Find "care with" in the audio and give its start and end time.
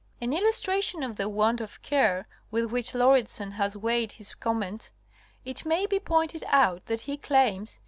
1.83-2.71